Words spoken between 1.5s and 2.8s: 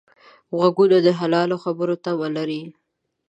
خبرو تمه لري